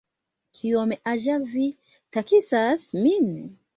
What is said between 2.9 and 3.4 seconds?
min?